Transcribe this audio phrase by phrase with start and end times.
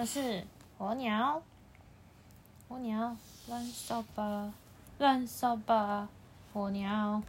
[0.00, 0.46] 的是
[0.78, 1.42] 火鸟。
[2.66, 3.14] 火鸟，
[3.48, 4.50] 乱扫把，
[4.98, 6.08] 乱扫把，
[6.54, 7.22] 火鸟。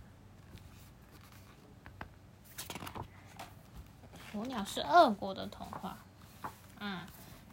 [4.32, 5.98] 火鸟是俄国的童话。
[6.80, 7.08] 啊，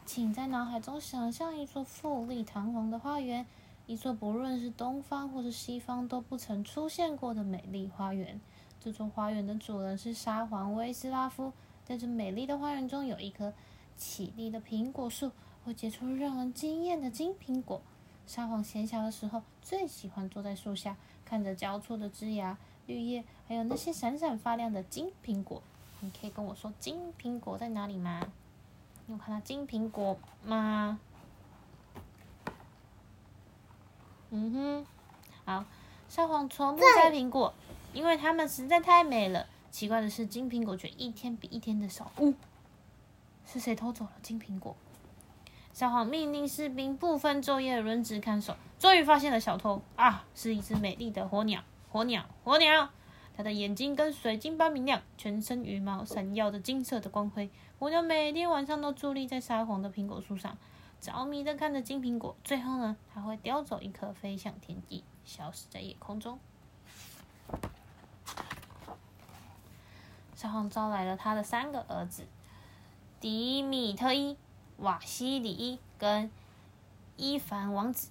[0.06, 3.44] 请在脑海中想象一座富丽堂皇的花园，
[3.88, 8.40] 一座不论是东方或是西方都不曾出现过的美丽花园。
[8.80, 11.52] 这座花园的主人是沙皇威斯拉夫。
[11.84, 13.52] 在这美丽的花园中，有一棵
[13.98, 15.32] 绮丽的苹果树，
[15.64, 17.82] 会结出让人惊艳的金苹果。
[18.26, 25.62] 沙皇闲暇的时候，最喜欢坐在树下，看着交错的枝芽、绿叶，还有那些闪闪发亮的金苹果。
[26.00, 28.20] 你可以跟我说金苹果在哪里吗？
[29.06, 31.00] 你有看到金苹果吗？
[34.30, 34.86] 嗯哼，
[35.46, 35.64] 好，
[36.08, 37.54] 沙皇从不摘苹果，
[37.94, 39.46] 因为它们实在太美了。
[39.70, 42.12] 奇怪的是，金苹果却一天比一天的少。
[42.18, 42.34] 呜，
[43.50, 44.76] 是谁偷走了金苹果？
[45.72, 49.80] 沙皇命令士兵不分昼夜轮值看守，终于发现了小偷。
[49.96, 51.64] 啊，是一只美丽的火鸟！
[51.90, 52.90] 火鸟，火鸟！
[53.34, 57.48] 它的眼睛跟水晶般明亮，全身羽毛闪耀着金色的光辉。
[57.78, 60.58] 火鸟每天晚上都伫立在沙皇的苹果树上，
[61.00, 62.36] 着迷的看着金苹果。
[62.44, 66.38] 最后呢，它会叼走一颗，飞向天际，消失在夜空中。
[70.34, 72.26] 沙皇招来了他的三个儿子：
[73.20, 74.36] 迪米特伊、
[74.76, 76.30] 瓦西里伊跟
[77.16, 78.10] 伊凡王子。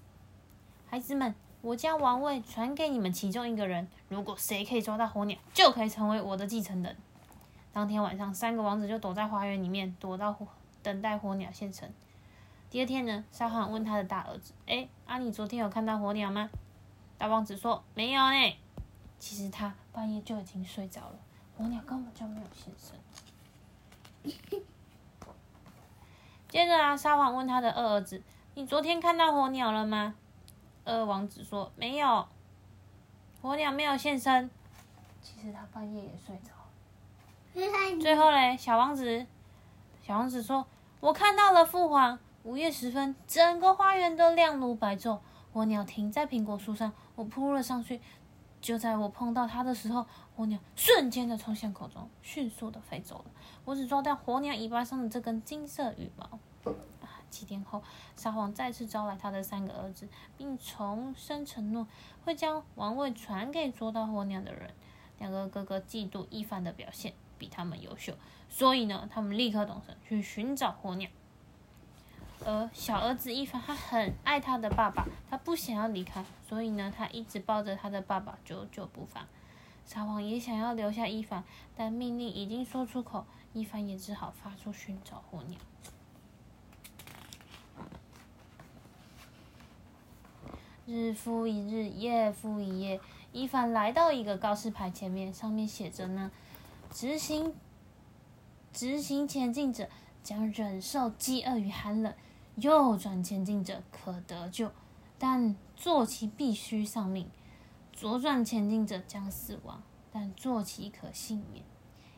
[0.89, 3.88] 孩子们，我将王位传给你们其中一个人。
[4.09, 6.97] 如果谁可以抓到火鸟，就可以成为我的继承人。
[7.72, 10.45] 当天晚上，三个王子就躲在花园里面，躲到火，
[10.83, 11.89] 等待火鸟现身。
[12.69, 16.49] 第二天呢，沙皇问他的大儿子：“哎，阿你昨天有看到火鸟吗？”
[17.17, 18.58] 大王子说：“没有呢。”
[19.19, 21.19] 其实他半夜就已经睡着了。
[21.58, 24.33] 火鸟根本就没有现身。
[26.49, 28.23] 接着啊，沙皇问他的二儿子
[28.55, 30.15] ：“你昨天看到火鸟了吗？”
[30.85, 32.27] 二王子说：“没有，
[33.41, 34.49] 火鸟没有现身。”
[35.21, 37.99] 其实他半夜也睡着了。
[37.99, 39.25] 最后嘞，小王子，
[40.02, 40.65] 小王子说
[41.02, 42.17] ：“我看到了父皇。
[42.43, 45.19] 午夜时分，整个花园都亮如白昼。
[45.52, 47.99] 火鸟停在苹果树上，我扑了上去。”
[48.61, 53.25] 就在我碰到它的时候，火鸟瞬间的从巷口中迅速的飞走了。
[53.65, 56.39] 我只抓到火鸟尾巴上的这根金色羽毛。
[56.65, 57.21] 啊！
[57.29, 57.83] 几天后，
[58.15, 60.07] 沙皇再次招来他的三个儿子，
[60.37, 61.87] 并重申承诺
[62.23, 64.73] 会将王位传给捉到火鸟的人。
[65.19, 68.13] 两个哥哥嫉妒一凡的表现比他们优秀，
[68.49, 71.09] 所以呢，他们立刻动身去寻找火鸟。
[72.45, 79.25] 而小儿子伊凡，他很爱他的爸爸，他不想要离开，所以呢，他一直抱着他的爸爸，久久不放。
[79.86, 81.43] 沙皇也想要留下伊凡，
[81.75, 85.58] 但命令已经说出口，伊凡也只好发出寻找火鸟。
[90.86, 93.02] 日复一日，夜复一夜，
[93.33, 96.31] 伊凡来到一个告示牌前面，上面写着呢
[96.92, 97.54] ：“执行，
[98.71, 99.89] 执行前进者
[100.23, 102.14] 将忍受饥饿与寒冷。”
[102.57, 104.71] 右转前进者可得救，
[105.19, 107.27] 但坐骑必须丧命；
[107.93, 111.63] 左转前进者将死亡，但坐骑可幸免。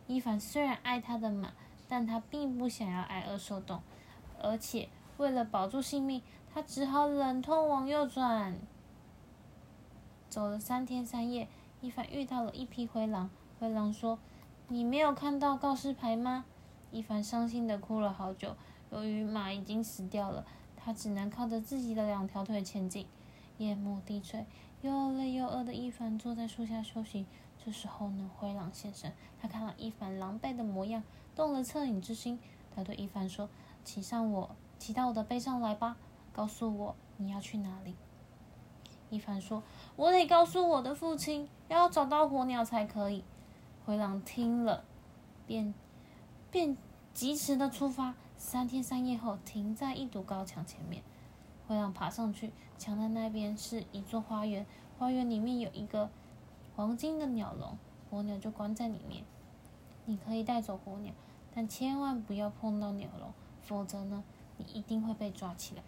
[0.08, 1.52] 伊凡虽然爱他的马，
[1.90, 3.82] 但他并不想要挨饿受冻，
[4.42, 6.22] 而且为了保住性命，
[6.54, 8.58] 他只好忍痛往右转。
[10.30, 11.50] 走了三天三夜，
[11.82, 13.30] 伊凡遇到了一匹灰狼。
[13.60, 14.18] 灰狼说
[14.70, 16.46] ：“你没有看到告示牌吗？”
[16.92, 18.56] 伊凡伤心的哭了好久。
[18.92, 20.46] 由于马已经死掉了，
[20.76, 23.06] 他只能靠着自己的两条腿前进。
[23.58, 24.46] 夜幕低垂，
[24.82, 27.26] 又累又饿的伊凡坐在树下休息。
[27.64, 29.12] 这时候呢，灰狼现身，
[29.42, 31.04] 他看到伊凡狼狈的模样，
[31.36, 32.40] 动了恻隐之心。
[32.74, 33.50] 他对伊凡说
[33.84, 35.98] ：“骑上我，骑到我的背上来吧，
[36.32, 37.96] 告诉我你要去哪里。”
[39.12, 39.62] 伊凡说
[39.98, 43.26] ：“我得告诉我的父亲，要找到火鸟才可以。”
[43.86, 44.86] 灰狼听了，
[45.46, 45.74] 便
[46.50, 46.78] 便
[47.14, 48.16] 疾驰的出发。
[48.40, 51.04] 三天三夜后，停在一堵高墙前面。
[51.68, 54.66] 灰狼爬上去，墙的那边是一座花园，
[54.98, 56.10] 花园里面有一个
[56.74, 57.78] 黄金的鸟笼，
[58.10, 59.26] 火鸟就关在里面。
[60.06, 61.14] 你可以带走火鸟，
[61.54, 64.24] 但千万不要碰到鸟笼，否则呢，
[64.56, 65.84] 你一定会被抓起来。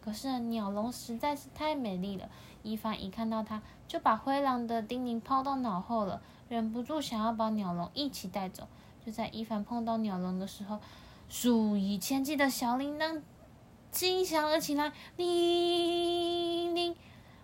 [0.00, 2.28] 可是鸟笼实在是太美丽了，
[2.64, 6.20] 伊凡一看到它，就把灰狼的叮咛抛到脑后了。
[6.48, 8.68] 忍不住想要把鸟笼一起带走。
[9.04, 10.80] 就在伊凡碰到鸟笼的时候，
[11.28, 13.22] 数以千计的小铃铛
[13.90, 16.96] 惊响了起来，铃铃！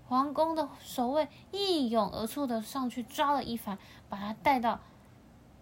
[0.09, 3.79] 皇宫的守卫一涌而出的上去抓了伊凡，
[4.09, 4.81] 把他带到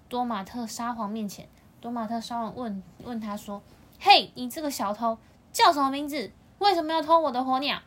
[0.09, 1.49] 多马特沙皇面前。
[1.81, 3.63] 多马特沙皇问问他说
[4.01, 5.19] ：“嘿，你这个小偷
[5.53, 6.33] 叫什么名字？
[6.59, 7.81] 为什么要偷我的火鸟？”“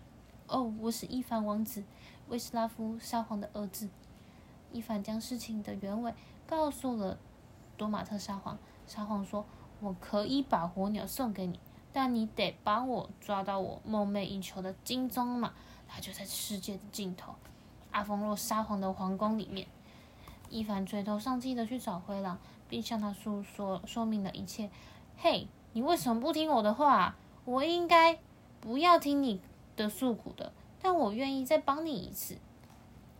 [0.47, 1.83] 哦，我是伊凡王子，
[2.29, 3.89] 维斯拉夫沙皇的儿子。”
[4.74, 6.14] 伊凡将事情的原委
[6.46, 7.18] 告诉了
[7.78, 8.58] 多马特沙皇。
[8.86, 9.46] 沙皇说
[9.80, 11.58] ：“我可以把火鸟送给你，
[11.94, 15.54] 但你得帮我抓到我梦寐以求的金棕马，
[15.88, 17.34] 它就在世界的尽头，
[17.92, 19.66] 阿峰洛沙皇的皇宫里面。”
[20.50, 22.38] 伊凡垂头丧气的去找灰狼，
[22.68, 24.70] 并向他诉说说明了一切。
[25.18, 27.16] 嘿，你为什么不听我的话？
[27.46, 28.20] 我应该
[28.62, 29.42] 不要听你
[29.75, 32.38] 的诉苦的，但我愿意再帮你一次。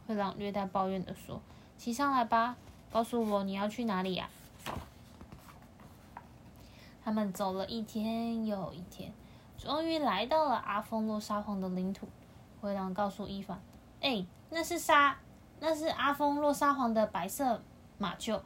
[0.08, 1.42] 灰狼略带抱怨的说
[1.78, 2.56] ：“骑上来吧，
[2.92, 4.30] 告诉我你要去哪里呀？”
[7.04, 9.12] 他们走了一天又一天，
[9.58, 12.08] 终于来到了阿峰洛沙皇的领土。
[12.62, 13.62] 灰狼告诉伊凡
[14.02, 15.18] ：“哎，那是沙。”
[15.60, 17.62] 那是阿峰洛沙皇的白色
[17.98, 18.42] 马厩。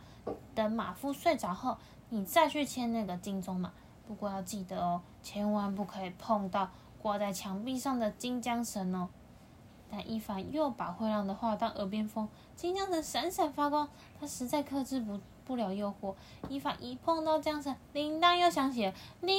[0.54, 1.76] 等马夫睡着后，
[2.10, 3.72] 你再去牵那个金鬃马。
[4.08, 6.70] 不过要记得哦，千万不可以碰到
[7.02, 9.10] 挂在墙壁上的金缰绳哦。
[9.90, 13.88] 但伊凡又把灰狼的话当耳边风，金缰绳闪闪发光，
[14.20, 16.14] 他实在克制不不了诱惑。
[16.50, 19.34] 伊凡一碰到缰绳，铃铛又响起了，你、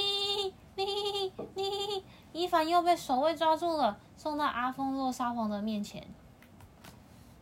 [0.75, 2.03] 你、你，
[2.33, 6.07] 伊凡又被守卫抓住了，送到阿峰洛沙皇的面前。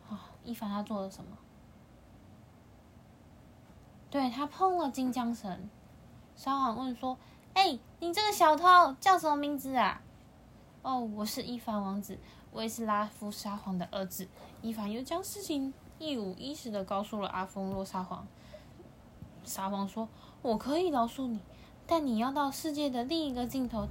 [0.08, 1.36] 啊伊凡他做了什么？
[4.10, 5.68] 对他碰了金缰绳。
[6.34, 7.18] 沙皇问说
[7.52, 10.00] ：“哎，你这个小偷叫什么名字啊
[10.80, 12.18] ？”“哦，我是伊凡王子，
[12.52, 14.28] 我也是拉夫沙皇的儿子。”
[14.62, 18.26] 伊凡又将事情一五一十的告诉了阿峰洛沙皇。
[19.44, 20.08] 沙皇说
[20.42, 21.40] ：“我可以饶恕你，
[21.86, 23.86] 但你要到世界的另一个尽头，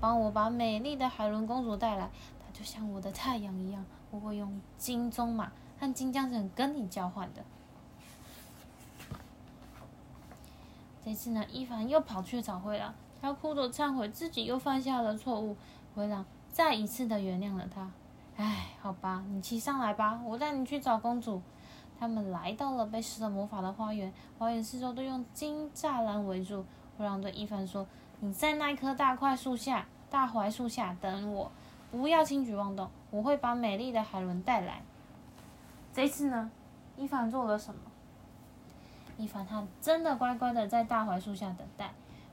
[0.00, 2.10] 帮我把美丽的海伦公主带来。
[2.40, 7.44] 她就像我的太阳一样，我会用金鬃马。”和金缰绳跟你交换的。
[11.04, 15.56] 这次呢，伊凡又跑去找灰狼，他哭着忏悔自己又犯下了错误。
[15.94, 17.90] 灰狼再一次的原谅了他。
[18.36, 21.42] 唉，好吧，你骑上来吧，我带你去找公主。
[21.98, 26.64] 他们来到了被施了魔法的花园，花园四周都用金栅栏围住。
[26.96, 27.84] 灰狼对伊凡说
[28.20, 31.50] ：“你在那棵大块树下、大槐树下等我，
[31.90, 34.80] 不要轻举妄动，我会把美丽的海伦带来。”
[35.92, 36.52] 这次呢，
[36.96, 37.80] 伊凡做了什么？
[39.18, 41.92] 伊凡他真的乖乖的在大槐树下等待。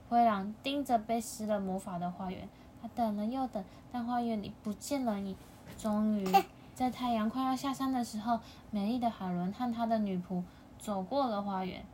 [0.10, 2.48] 灰狼盯着被施了魔法的花园，
[2.82, 5.36] 他等了又等，但花园里不见了你。
[5.78, 6.28] 终于，
[6.74, 8.40] 在太阳快要下山的时候，
[8.72, 10.44] 美丽的海伦和他的女仆
[10.80, 11.86] 走过了花园。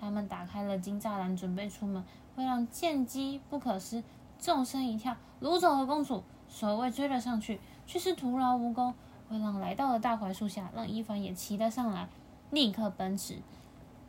[0.00, 2.02] 他们打开了金栅栏，准备出门。
[2.34, 4.02] 灰狼见机不可失，
[4.38, 6.22] 纵身一跳，掳走了公主。
[6.48, 8.94] 守卫追了上去，却是徒劳无功。
[9.28, 12.08] 灰狼来到了大槐树下，让伊凡也骑了上来，
[12.50, 13.36] 立刻奔驰，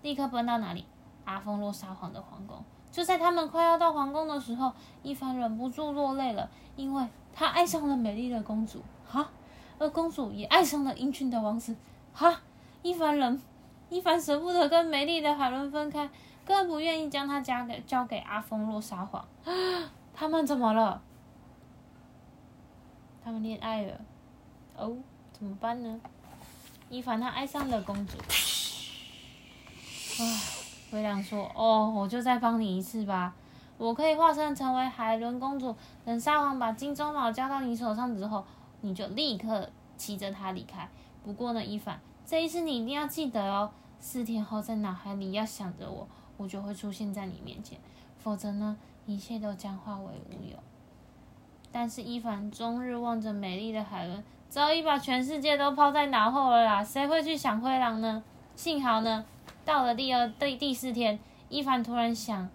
[0.01, 0.85] 立刻奔到哪里？
[1.25, 2.63] 阿峰洛沙皇的皇宫。
[2.91, 4.71] 就在他们快要到皇宫的时候，
[5.01, 9.29] 一凡忍不住落泪了，因为他爱上了美丽的公主，哈，
[9.79, 11.75] 而公主也爱上了英俊的王子，
[12.13, 12.41] 哈。
[12.83, 13.41] 一凡人，
[13.89, 16.09] 一凡舍不得跟美丽的海伦分开，
[16.43, 19.25] 更不愿意将她交给交给阿峰洛沙皇。
[20.13, 21.01] 他们怎么了？
[23.23, 24.01] 他们恋爱了，
[24.75, 24.97] 哦。
[25.31, 25.99] 怎么办呢？
[26.87, 28.15] 伊凡他爱上了公主。
[30.19, 30.41] 唉，
[30.91, 33.33] 灰狼说：“哦，我就再帮你一次吧。
[33.77, 38.43] 我可以化身成为海伦公主，等沙皇把金鬃毛交到你手上之后，
[38.81, 40.87] 你就立刻骑着它离开。
[41.23, 43.71] 不过呢，伊凡，这一次你一定要记得哦。
[43.99, 47.79] 四天后在脑海里要想着我，我就会出现在你面前。
[48.19, 50.57] 否则呢，一切都将化为乌有。”
[51.71, 54.21] 但是伊凡终日望着美丽的海伦。
[54.49, 58.21] 早已把全世界都抛在脑后了啦，谁会去想灰狼呢？
[58.53, 59.23] 幸好呢，
[59.65, 62.49] 到了第二第第四天，伊凡突然想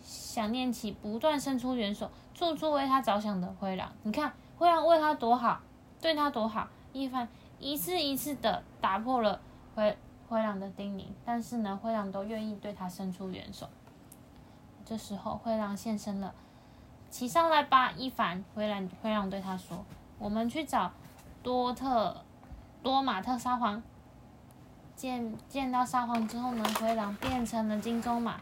[0.00, 3.92] 想念起不断伸出援手、处处为他着想的灰狼。
[4.02, 5.60] 你看，灰狼为他多好，
[6.00, 6.68] 对他多好。
[6.92, 7.28] 伊凡
[7.58, 9.40] 一次一次的打破了
[9.74, 9.96] 灰
[10.28, 13.68] 灰狼的叮咛，但是呢，灰狼都愿意对他伸出援手。
[14.84, 16.34] 这时候，灰狼现身了，
[17.10, 18.44] 骑上来吧，伊凡。
[18.54, 19.84] 灰狼灰狼对他说
[20.18, 20.90] ：“我们去找。”
[21.44, 22.24] 多特
[22.82, 23.82] 多马特沙皇
[24.96, 28.40] 见见到沙皇之后呢，灰狼变成了金鬃马。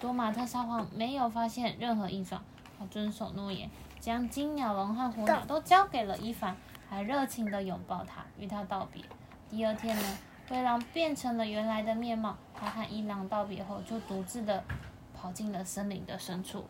[0.00, 2.42] 多马特沙皇没有发现任何异状，
[2.78, 6.54] 他遵守诺言，将金鸟笼和火鸟都交给了伊凡，
[6.90, 9.02] 还热情的拥抱他，与他道别。
[9.48, 10.18] 第二天呢，
[10.48, 14.62] 灰狼变成了原来的面貌，他和伊朗道别后，就独自的
[15.14, 16.66] 跑进了森林的深处。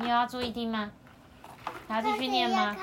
[0.00, 0.90] 你要注意听吗？
[1.86, 2.74] 还要继续念吗？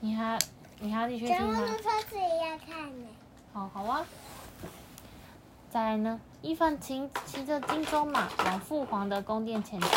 [0.00, 0.36] 你还
[0.82, 1.60] 你还要继续听吗？
[1.80, 3.06] 车子也要看呢。
[3.52, 4.04] 好好啊。
[5.70, 9.90] 再来呢，伊凡骑骑着金鬃马往父皇的宫殿前进，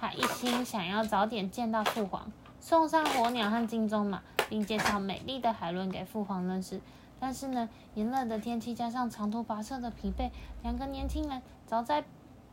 [0.00, 6.80] 他一心想要早点见到父皇，送上火鸟和金鬃马，并介绍美丽的海伦给父皇认识。
[7.20, 10.30] 但是呢，炎热的天气加上长途跋涉的疲惫，
[10.62, 12.02] 两个年轻人早在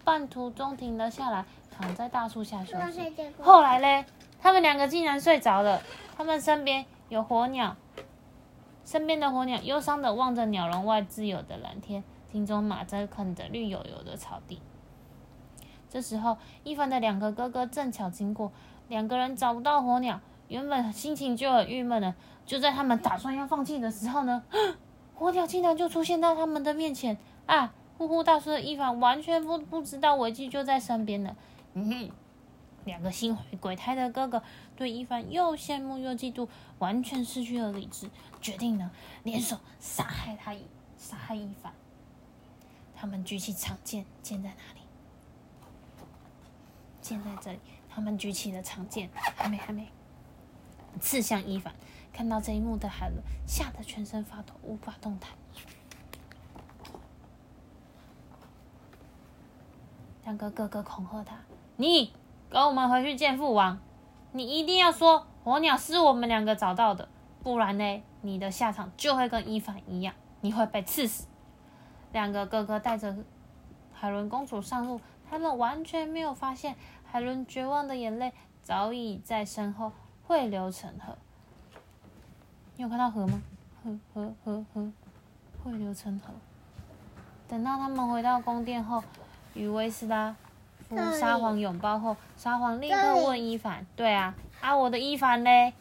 [0.04, 3.14] 半途中停了下来，躺在大树下休息。
[3.42, 4.04] 后来嘞，
[4.42, 5.82] 他们两个竟然睡着了。
[6.18, 7.76] 他们身边有火鸟，
[8.86, 12.04] 身边的火鸟忧伤的望着鸟笼外自由的蓝天。
[12.32, 14.62] 心中马在啃着绿油油的草地。
[15.90, 18.52] 这时候，伊凡的两个哥哥正巧经过，
[18.90, 22.14] 两个人找不到火鸟，原本心情就很郁闷了。
[22.46, 24.44] 就在他们打算要放弃的时候呢，
[25.16, 27.74] 火鸟竟然就出现在他们的面前啊！
[27.98, 31.36] 呼呼大睡的伊凡完全不不知道危机就在身边了。
[31.74, 32.12] 嗯哼，
[32.86, 34.44] 两个心怀鬼胎的哥哥
[34.78, 38.90] 对伊凡又羡慕又嫉妒，完全失去了理智，决定呢
[39.24, 40.56] 联手杀害他，
[40.98, 41.74] 杀害伊凡。
[42.96, 44.82] 他们举起长剑，剑在哪里？
[47.02, 47.60] 剑在这里。
[47.90, 49.88] 他们举起了长剑，还没，还没，
[51.02, 51.74] 刺向伊凡。
[52.14, 55.32] 看到这一幕的海伦吓得全身发抖，无法动弹。
[60.24, 61.40] 两个哥哥恐吓他
[61.78, 62.14] ：“你
[62.50, 63.80] 跟我们回去见父王，
[64.38, 67.10] 你一定要说火鸟是我们两个找到的，
[67.42, 71.26] 不然呢，你的下场就会跟伊凡一样，你会被刺死。”
[72.14, 73.16] 两个哥哥带着
[73.92, 79.92] 海伦公主上路，他们完全没有发现海伦绝望的眼泪早已在身后
[80.28, 81.18] 汇流成河。
[82.76, 83.42] 你有看到河吗？
[83.84, 84.92] 河河河河
[85.64, 86.32] 汇流成河。
[87.48, 89.04] 等到他们回到宫殿后，
[89.56, 90.36] 与维斯拉
[90.90, 95.74] 夫沙皇拥抱后，沙皇立刻问伊凡：“对啊，啊我的伊凡嘞？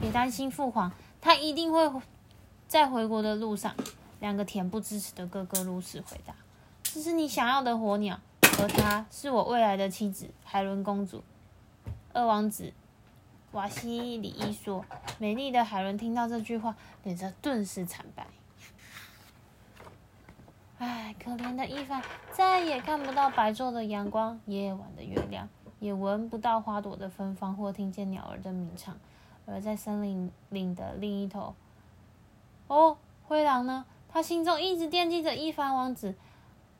[0.00, 2.02] 别担心，父皇，他一定会
[2.66, 3.74] 在回国的路上。”
[4.20, 6.34] 两个恬不知耻的哥哥如此回答
[6.82, 8.18] ：“这是你想要的火鸟，
[8.60, 11.22] 而她是我未来的妻子海伦公主。”
[12.12, 12.72] 二王子
[13.52, 14.84] 瓦西里伊说
[15.18, 18.26] ：“美丽的海伦听到这句话，脸色顿时惨白。
[20.78, 22.00] 唉，可怜的伊凡
[22.32, 25.48] 再也看不到白昼的阳光、夜晚的月亮，
[25.80, 28.96] 也闻不到花朵的芬芳，或听见鸟儿的鸣唱。
[29.44, 31.56] 而在森林岭的另一头，
[32.68, 36.14] 哦，灰狼呢？”他心中一直惦记着伊凡王子。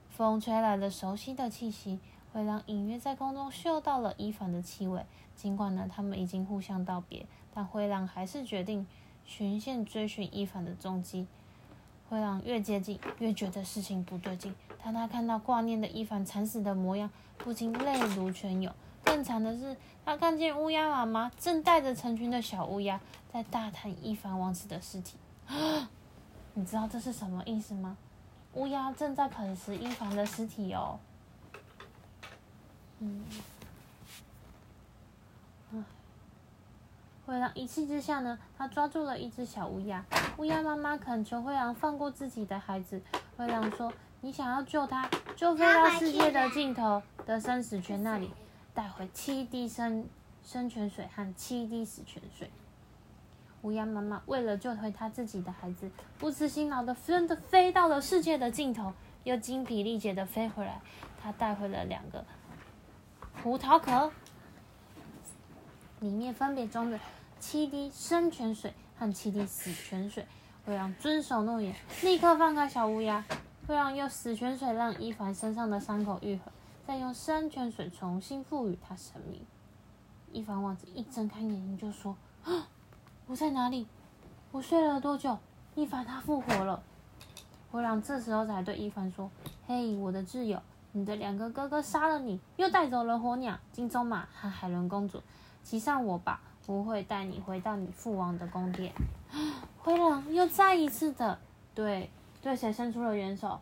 [0.08, 1.98] 风吹来了熟悉的气息，
[2.32, 5.04] 灰狼隐约在空中嗅到了伊凡的气味。
[5.34, 8.86] 尽管呢，他们已经互相道别，但灰狼还是决定
[9.24, 11.26] 循线追寻伊凡的踪迹。
[12.08, 14.54] 灰狼越接近，越觉得事情不对劲。
[14.82, 18.72] 当他看到挂念的伊凡惨死的模样，不禁泪如泉涌。
[19.04, 23.00] 更惨的是，他看见乌鸦妈妈正带着成群的小乌鸦
[23.32, 25.16] 在大谈伊凡王子的尸体。
[26.54, 27.96] 你知道这是什么意思吗？
[28.54, 30.98] 乌鸦正在啃食伊凡的尸体哦。
[33.00, 33.24] 嗯，
[37.28, 40.02] 灰狼一气之下呢，他抓住了一只小乌鸦。
[40.38, 43.02] 乌鸦妈妈恳求灰狼放过自己的孩子。
[43.36, 43.92] 灰狼说
[44.22, 45.06] ：“你想要救他，
[45.36, 48.32] 就飞到世界的尽头的生死泉那里，
[48.72, 50.08] 带回七滴生
[50.42, 52.50] 生泉水和七滴死泉水。”
[53.60, 58.94] 乌鸦妈妈为了救回她自己的孩子，不辞辛劳的真的飞到了世界的尽头，
[59.24, 60.80] 又精疲力竭的飞回来。
[61.22, 62.24] 她带回了两个
[63.42, 64.10] 葡萄壳，
[66.00, 66.98] 里面分别装着
[67.40, 70.26] 七滴生泉水和七滴死泉水。
[70.64, 73.24] 灰狼遵守诺言，立刻放开小乌鸦。
[73.66, 76.52] 灰狼用死泉水让伊凡身上的伤口愈合，
[76.86, 79.40] 再用生泉水重新赋予他生命。
[80.32, 82.68] 伊凡王子一睁开眼睛就说：“啊！”
[83.26, 83.86] 我在哪里？
[84.52, 85.38] 我睡了多久？
[85.74, 86.82] 伊凡他复活了。
[87.70, 89.30] 灰狼这时候才对伊凡说
[89.66, 90.62] ：“嘿，我的挚友，
[90.92, 95.22] 你的两个哥哥杀了你，又带走了火鸟、金鬃马和海伦公主。
[95.68, 98.90] 骑上我吧，我会带你回到你父王的宫殿。
[99.84, 101.38] ”灰狼又再一次的
[101.74, 102.08] 对
[102.40, 103.60] 对谁伸出了援手？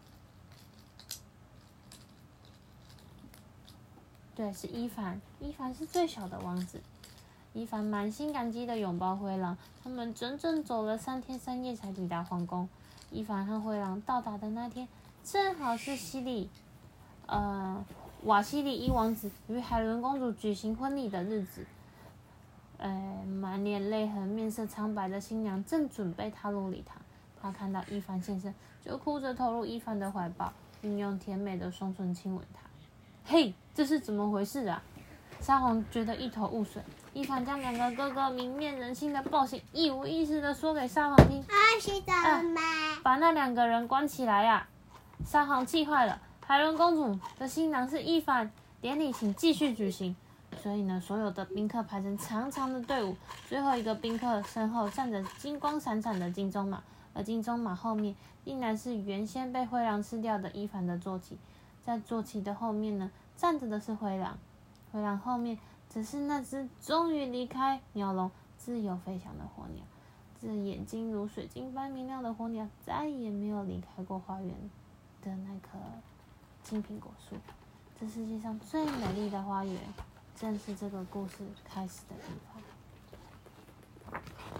[4.36, 5.20] 对，是伊凡。
[5.40, 6.80] 伊凡是最小的王子。
[7.52, 12.68] 伊凡满心感激的拥抱灰狼，他们整整走了三天三夜才抵达皇宫。
[13.10, 14.86] 伊凡和灰狼到达的那天，
[15.24, 16.48] 正好是西里，
[17.26, 17.84] 呃，
[18.22, 21.66] 瓦西里伊王子与海伦公主举行婚礼的日子。
[22.78, 27.00] 呃，满脸泪痕、面色苍白的新娘正准备踏入礼堂，
[27.40, 28.52] 她看到伊凡先生，
[28.84, 32.60] 就哭着投入伊凡的怀抱，并用甜美的双唇亲吻他。
[33.24, 34.82] 嘿，这是怎么回事啊？
[35.40, 36.82] 沙皇觉得一头雾水。
[37.12, 41.40] 伊凡将两个哥哥明面人性的暴行一五一十的说给沙皇听。
[41.42, 42.60] 啊，洗澡了吗？
[43.02, 44.68] 把那两个人关起来呀！
[45.24, 50.14] 沙皇气坏了，海伦公主的新郎是伊凡，典礼请继续举行。
[50.62, 53.16] 所以呢，所有的宾客排成长长的队伍，
[53.48, 56.82] 最后一个宾客身后站着金光闪闪的金鬃马，
[57.14, 61.38] 而金鬃马后面竟然是原先被灰狼吃掉的伊凡的坐骑，
[61.84, 64.36] 在坐骑的后面呢，站着的是灰狼，
[64.90, 65.58] 灰狼后面
[65.88, 69.84] 只是那只终于离开鸟笼、自由飞翔的火鸟。
[70.40, 74.54] 这眼睛如水晶般明亮的火鸟，再也没有离开过花园
[75.22, 75.78] 的那棵
[76.62, 77.36] 金苹果树。
[77.98, 79.74] 这世界上最美丽的花园，
[80.38, 82.62] 正是这个故事开始的地方。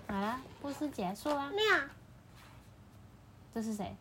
[0.09, 1.51] 好啦，故事结束啦。
[1.51, 1.77] 没有，
[3.55, 3.95] 这是谁？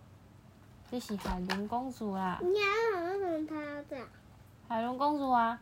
[0.89, 2.39] 这是海伦公主啦。
[2.41, 4.07] 你还有为什么他要这样？
[4.69, 5.59] 海伦公主啊，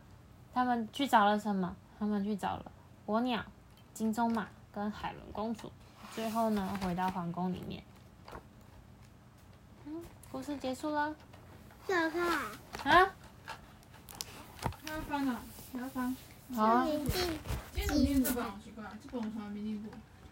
[0.52, 1.74] 他们去找了什么？
[1.98, 2.70] 他们去找了
[3.06, 3.44] 火鸟、
[3.92, 5.72] 金鬃马跟海伦公主。
[6.12, 7.82] 最后呢，回到皇宫里面。
[9.84, 11.14] 嗯，故事结束了。
[11.88, 13.10] 小看，啊，他要
[15.00, 15.53] 翻啊，他要翻。
[16.54, 17.08] 好今
[17.74, 19.92] 天怎么念这本好奇怪，这本我从来没念过。